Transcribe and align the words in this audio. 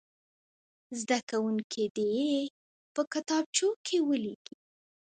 زده 0.99 1.19
کوونکي 1.29 1.83
دې 1.95 2.07
یې 2.19 2.39
په 2.93 3.01
کتابچو 3.13 3.67
کې 3.85 3.97
ولیکي. 4.07 4.55